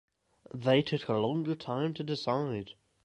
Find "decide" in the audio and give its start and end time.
2.03-2.71